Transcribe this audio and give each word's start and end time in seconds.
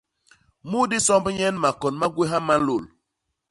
Mu 0.69 0.79
disomb 0.89 1.25
nyen 1.37 1.55
makon 1.63 1.95
ma 1.99 2.07
gwéha 2.15 2.37
ma 2.47 2.55
nlôl. 2.59 2.83